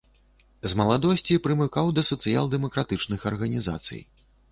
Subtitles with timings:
[0.69, 4.01] З маладосці прымыкаў да сацыял-дэмакратычных арганізацый.